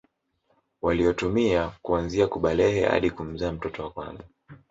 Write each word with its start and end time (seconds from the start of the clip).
Waliotumia 0.81 1.71
kuanzia 1.81 2.27
kubalehe 2.27 2.85
hadi 2.85 3.11
kumzaa 3.11 3.51
mtoto 3.51 3.83
wa 3.83 3.89
kwanza 3.91 4.23